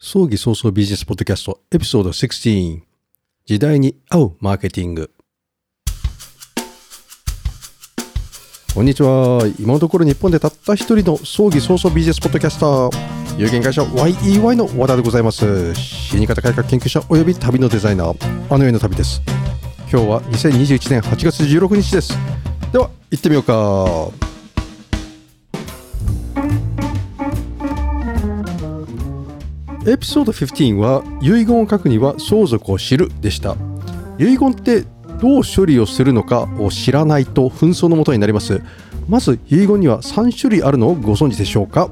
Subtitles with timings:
[0.00, 2.82] 葬儀早々ビジネスポッドキャストエピソード16
[3.46, 5.10] 時代に合うマーケティング。
[8.72, 9.40] こんにちは。
[9.58, 12.90] 今のところ日本でたった一人の葬儀早々ビジネスポッドキャスター。
[13.38, 15.74] 有限会社 YEY の和田でございます。
[15.74, 18.54] 死に方改革研究者および旅のデザイナー。
[18.54, 19.20] あの世の旅です。
[19.90, 22.12] 今日は2021年8月16日です。
[22.70, 24.27] では行ってみようか。
[29.86, 33.56] エピソード15は遺言を書くには相続を知るでした。
[34.18, 34.82] 遺言って
[35.20, 38.60] どう処理をするのかを知らないと紛争のもとになります。
[39.08, 41.88] まず遺言には3種類あるのをご存知でしょうか？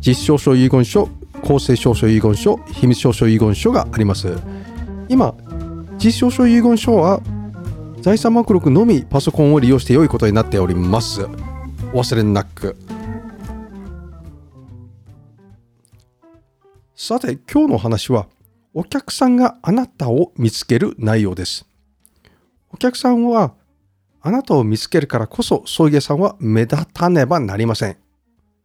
[0.00, 1.08] 実証書遺言書
[1.42, 4.38] 公正証書遺言書秘密証書遺言書があります。
[5.08, 5.34] 今
[6.02, 7.20] 実証書遺言書は
[8.00, 11.26] 財産目録のみパソコンを利用して良いことになっております。
[11.92, 12.76] お忘れなく。
[16.96, 18.28] さて今日の話は
[18.72, 21.66] お客さんがあなたを見つける内容です。
[22.70, 23.54] お客さんは
[24.20, 27.96] あなたを見つけるからこそ葬儀屋さんは目立たねばなりません。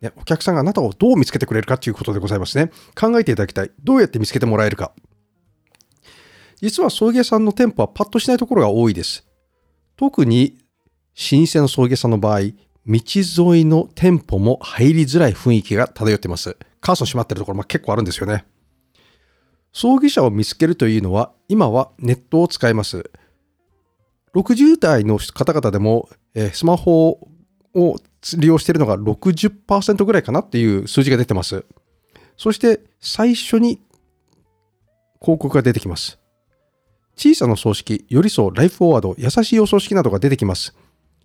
[0.00, 2.72] ね、お客さんがあなたをどう見つけてくれるかということでございますね。
[2.96, 3.70] 考えていただきたい。
[3.82, 4.92] どうやって見つけてもらえるか。
[6.60, 9.24] 実は葬儀屋さんの店舗はパッとしないところが多いです。
[9.96, 10.58] 特に
[11.30, 12.40] 老舗の葬儀屋さんの場合、
[12.86, 13.00] 道
[13.52, 16.56] 沿いの店舗も入りづらい雰囲気が漂っています。
[16.80, 18.44] カーソン閉まってるところも結構あるんですよね。
[19.72, 23.10] 葬儀者を見つけるというのは今はネットを使います。
[24.34, 27.28] 60代の方々でも、えスマホ
[27.74, 27.96] を
[28.36, 31.64] 利用しているのが60%ぐらいかなっていう数字が出てます。
[32.36, 33.80] そして最初に
[35.20, 36.18] 広告が出てきます。
[37.16, 40.76] 小さな葬式、よりそう、ライフフォワード、優しいお葬式などが出てきます。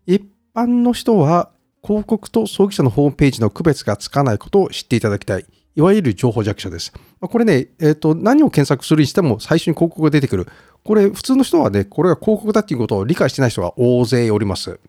[0.08, 1.52] 一般の人は
[1.84, 5.46] 広告と葬儀社のホームページの区別がつかないことを知っていただきたい。
[5.76, 6.92] いわゆる情報弱者です。
[7.20, 10.48] これね、えっ、ー、と、何を検索するにしても最初に広告が出てくる。
[10.84, 14.80] これ、普通の人はね、これが広告だっていうことを理解してない人が大勢おります。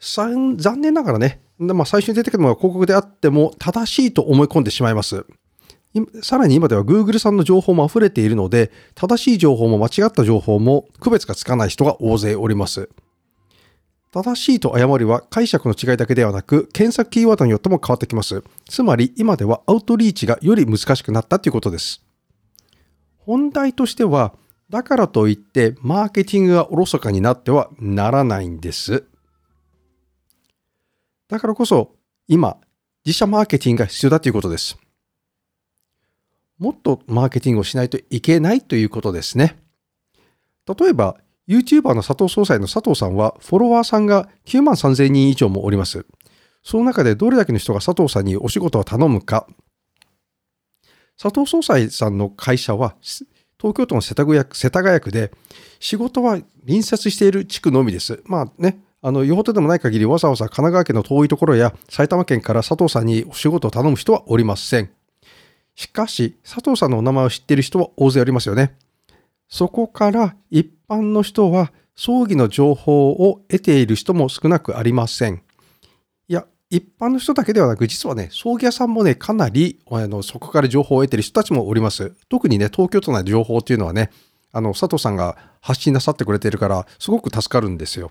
[0.00, 5.24] 残念ながらね、まあ、最初に出てくるのが広告であっても正しいと思い込んでしまいます。
[6.22, 12.88] さらに今では Google さんの情報も溢れているので、正しい情報も間違った情報も区別がつかない人が大勢おります。
[14.14, 18.44] 正しいと誤りは解釈の違いだけではなく、検索キーワードによっても変わってきます。
[18.68, 22.00] つまり今ではアウトリーチがより難しくなったということです。
[23.18, 24.36] 本題としては、
[24.70, 29.02] だからといってマーケティングがおろそかになってはならないんです。
[31.26, 31.96] だからこそ
[32.28, 32.58] 今、
[33.04, 34.78] 自社マーケティングが必要だということです。
[36.60, 39.58] もっとマーケティングをしないといけないということですね。
[40.68, 41.16] 例えば、
[41.48, 46.06] YouTuber の佐藤総裁の佐藤さんは、フォロワーさんが9万3000人以上もおります。
[46.62, 49.46] その中でどれだけの人が佐藤さんにお仕事を頼むか。
[51.20, 52.96] 佐藤総裁さんの会社は、
[53.58, 55.32] 東京都の世田谷世田谷区で、
[55.80, 58.22] 仕事は隣接している地区のみです。
[58.24, 64.90] まあね、あの、よほどでもない限りわざわざ神奈川県の遠いところや埼玉県から佐藤さんにお仕事を頼む人はおりません。
[65.74, 68.76] しかし、佐藤さんのお名前を知っている人は大勢おりますよね。
[69.48, 75.42] そこから一般の人は葬儀の情報を得ている人も少なくありません。
[76.28, 82.14] いや、一般の人だけではなく、実はね、葬儀屋さんもね、かなりあのそこから情報を得ている人たちもおります。
[82.28, 84.10] 特にね、東京都内の情報っていうのはね、
[84.52, 88.10] あの、佐藤さんが発信なさってくれているから、すごく助かるんですよ。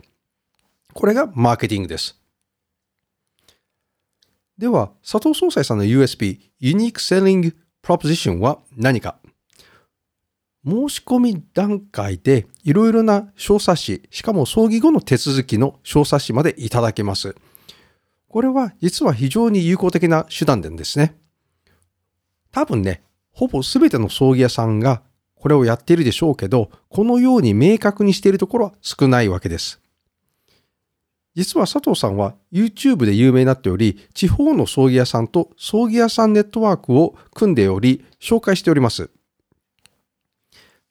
[0.94, 2.19] これがマーケティングです。
[4.57, 9.17] では、佐藤総裁さんの USP、Unique Selling Proposition は何か？
[10.66, 17.35] 申し込み段階でいろいろな小冊子、しかも葬儀後の手続きの小冊子までいただけます。
[18.29, 21.16] これは実は非常に有効的な手段なんですね。
[22.51, 25.01] 多分ね、ほぼ全ての葬儀屋さんが
[25.35, 29.81] これをやっているでしょうけど、このように明確にしているところは少ないわけです。
[31.35, 39.10] 実は佐藤さんは YouTube で有名になっており、地方の葬儀屋さんと葬儀屋さんネットワークを組んでおり、紹介しております。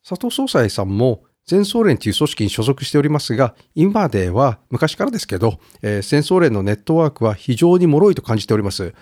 [0.06, 8.94] 佐藤総裁さんも全総連という組織に所属しておりますが、今では昔からですけど、えー、全総連のネットワークは非常に脆いと感じております。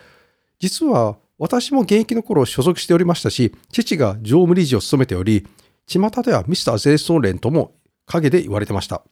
[0.59, 5.47] 実は私も現役の頃所属しておりましたし、父が常務理事を務めており、
[5.87, 7.73] 巷ではミスター全総連とも
[8.07, 9.03] 陰で言われてました。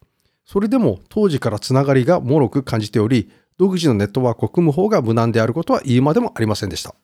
[0.45, 6.95] それでも当時からつながりが脆く感じており、独自のネットワークを組む方が無難であることは言うまでもありませんでした。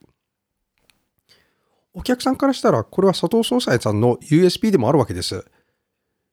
[1.94, 5.44] お客さんからしたら、これは佐藤総裁さんの USP でもあるわけです。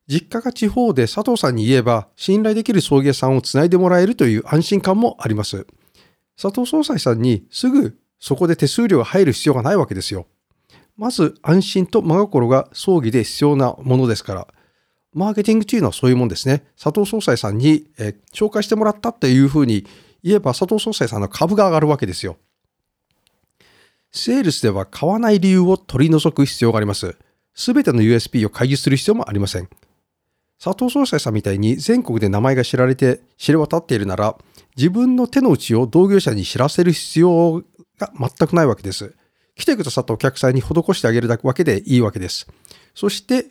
[0.08, 5.68] 実家が地方で佐藤さんに言えば、信頼できる送迎さんをつないでもらえるという安心感もあります。
[6.42, 10.26] 佐藤総裁さんにすぐそこで手数料が入る必要がないわけですよ。
[10.98, 14.48] まず安心と真心が葬儀で必要なものですから、
[15.14, 16.64] マーケティングというのはそういうもんですね。
[16.82, 19.86] 佐藤総裁さんに、え紹介してもらったっていうふうに
[20.24, 22.38] 言えば佐藤総裁さんの株が上がるわけですよ。
[24.12, 27.16] セールスでは買わない理由を取り除く必要があります。
[27.54, 29.70] すべての USP を開示する必要もありません。
[30.62, 34.38] 佐藤総裁さんみたいに全国で名前が知られて知れ渡っているなら、
[34.78, 37.64] 自分の手の内を同業者に知らせる必要
[37.98, 39.16] が全くないわけです。
[39.56, 42.48] 来てくださったお客さんに施してあげるわけでいいわけです。
[42.94, 43.48] そして、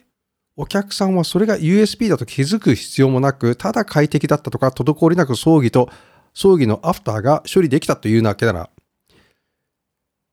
[0.56, 5.88] お客さんはそれが USB だと気づく必要もなく、ただ快適だったとか、滞りなく葬儀と
[6.34, 8.70] 葬儀のアフターが処理できたというわけなら、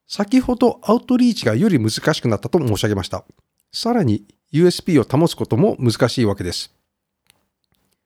[0.07, 3.25] 先ほどアウトリーチがより難しくなったと申し上げました。
[3.71, 4.23] さらに
[4.53, 6.73] USB を保つことも難しいわけです。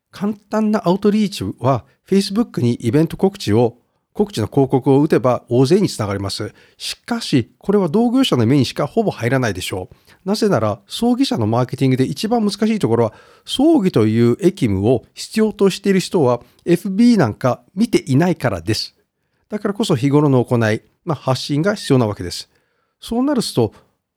[0.09, 3.77] 簡単なアウトリーチは Facebook にイベント告知を
[4.13, 6.53] 告知の広告を打てば大勢につながります。
[6.77, 9.95] しかし、これは同業者の目にしかほぼ入らないでしょう。
[10.25, 13.13] なぜなら、葬儀社のマーケティングで一番難しいところは、
[13.45, 18.97] 葬儀という役務を必要としている人は FB なんか見ていないからです。
[19.47, 22.50] だからこそ日頃の行い、まあ、発信が必要なわけです。
[23.00, 23.74] そうなると、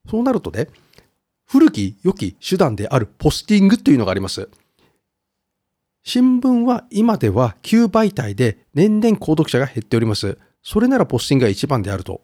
[0.08, 0.68] そうなるとね、
[1.46, 4.48] 古き良き手段であるポスティングというのがあります。
[6.02, 10.36] 新聞は今では旧媒体で年々購読者が減っております。
[10.62, 12.22] それならポスティングが一番であると。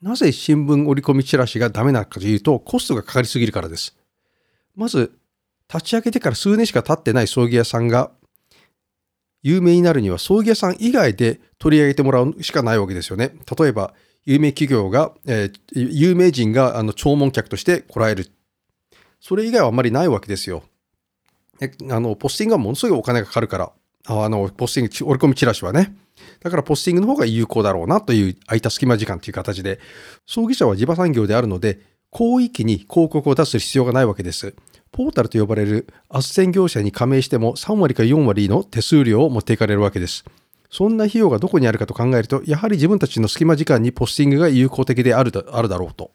[0.00, 3.94] なぜ新聞折り込みチラシがダメなのかというと、コストがかかりすぎるからです。
[4.74, 5.12] まず、
[5.72, 8.10] 立ち上げてから数年しか経ってない葬儀屋さんが
[9.42, 13.32] 有名になるには葬儀屋さん以外で取り上げてもらうしかないわけですよね。
[13.58, 13.94] 例えば、
[14.24, 18.30] 有名企業が、えー、有名人があの弔問客として来られる。
[19.20, 20.62] それ以外はあんまりないわけですよ。
[21.90, 23.72] あの、ポスティングはものすごいお金がかかるから、
[24.06, 25.94] あの、ポスティング、折り込みチラシはね。
[26.40, 29.78] だからポスティングの方が有効だろうなという空いた隙間時間という形で、
[30.26, 31.80] 葬儀社は地場産業であるので、
[32.12, 34.54] 広域に広告を出す必要がないわけです。
[35.00, 40.26] ポータルと呼ばれる斡旋業者に加盟しても3割か4割の手数料を持っていかれるわけです。
[40.70, 46.10] そんな費用がどこにあるかと考えると、やはり自分たちの隙間時間にポスティングが有効的であるあるだろうと。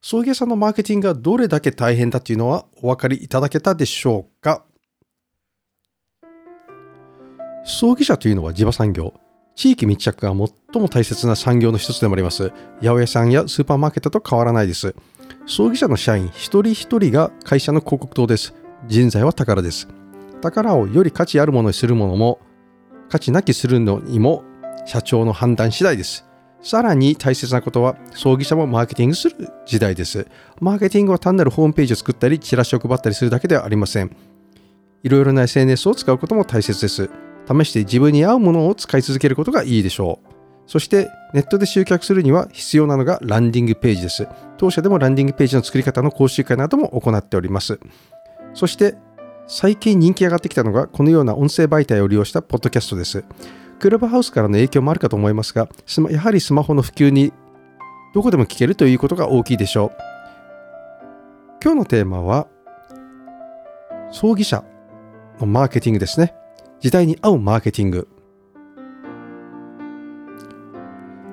[0.00, 4.64] 葬儀屋さんのマーケティングがどれだけ大変だというのはお分かりいただけたでしょうか？
[7.62, 9.12] 葬儀社というのは地場産業、
[9.54, 12.48] 地域密着が最も大切な産業の一つでもあります。
[12.80, 14.94] 八百屋さんやスーパーマーケットと変わらないです。
[15.46, 18.54] 葬儀社の社員一人一人が会社の広告塔です。
[18.86, 19.88] 人材は宝です。
[20.40, 22.38] 宝をより価値あるものにするものも、
[23.08, 24.44] 価値なきするのにも
[24.86, 26.24] 社長の判断次第です。
[26.62, 29.36] さらに大切なことは、葬儀社もマーケティングする
[29.66, 30.28] 時代です。
[30.60, 34.16] マーケティングは単なるホームページを作ったり、チラシを配ったりするだけではありません。
[35.02, 37.10] いろいろな SNS を使うことも大切です。
[37.48, 40.31] 試して自分に合うものを使い続けることがいいでしょう。
[40.72, 44.26] そしてネットで集客するには必要なのがランディングページです。
[44.56, 47.78] 当社でもランディングページの作り方の講習会なども行っております。
[48.54, 48.94] そして
[49.46, 53.22] 最近人気上がってきたのがこのような音声媒体を利用したポッドキャストです。
[53.80, 55.68] クラブハウスからの影響もあるかと思いますが、
[56.08, 57.34] やはりスマホの普及に
[58.14, 60.02] どこでも聞けるということが大きいでしょう。
[61.62, 62.46] 今日のテーマは、
[64.10, 64.64] 葬儀社
[65.38, 66.34] のマーケティングですね。
[66.80, 68.08] 時代に合うマーケティング。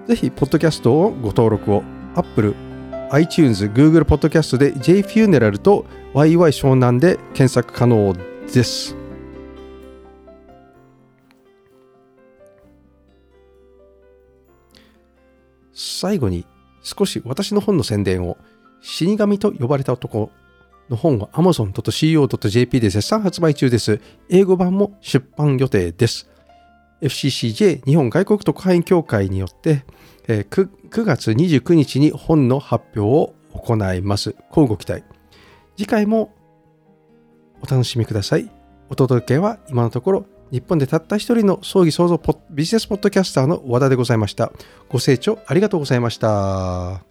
[0.09, 1.83] ぜひ、ポッドキャストをご登録を。
[2.15, 2.55] Apple、
[3.11, 5.85] iTunes、Google ポッドキャストで JFuneral と
[6.15, 8.15] YY 湘南で検索可能
[8.51, 8.97] です。
[15.71, 16.47] 最後に
[16.81, 18.39] 少し私の本の宣伝を
[18.81, 20.31] 死神と呼ばれた男
[20.89, 24.01] の本は amazon.co.jp で絶賛発売中です。
[24.27, 26.27] 英語版も出版予定です。
[27.01, 29.85] FCCJ 日本外国特派員協会によって
[30.27, 30.43] 9,
[30.89, 34.35] 9月29日に本の発表を行います。
[34.49, 35.03] 交互期待。
[35.77, 36.33] 次回も
[37.61, 38.51] お楽しみください。
[38.89, 44.51] お届けは今のところ日本でたった一人の葬儀創造ビジネスポッドキャスターの和田でございました。
[44.89, 47.08] ご清聴ありがとうございました。